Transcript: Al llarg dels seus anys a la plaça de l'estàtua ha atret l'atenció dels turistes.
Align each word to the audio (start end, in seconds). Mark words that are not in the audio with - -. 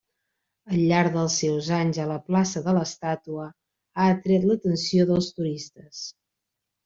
Al 0.75 0.79
llarg 0.91 1.11
dels 1.15 1.33
seus 1.41 1.67
anys 1.79 1.99
a 2.05 2.07
la 2.11 2.15
plaça 2.29 2.63
de 2.69 2.73
l'estàtua 2.77 3.45
ha 3.49 4.07
atret 4.15 4.49
l'atenció 4.51 5.07
dels 5.11 5.29
turistes. 5.37 6.01